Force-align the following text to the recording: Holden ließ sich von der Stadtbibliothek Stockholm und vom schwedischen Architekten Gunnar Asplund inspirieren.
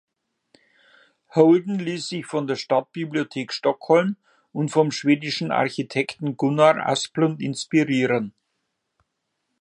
Holden 1.35 1.77
ließ 1.77 2.09
sich 2.09 2.25
von 2.25 2.47
der 2.47 2.55
Stadtbibliothek 2.55 3.53
Stockholm 3.53 4.15
und 4.51 4.71
vom 4.71 4.89
schwedischen 4.91 5.51
Architekten 5.51 6.35
Gunnar 6.37 6.77
Asplund 6.87 7.39
inspirieren. 7.39 8.33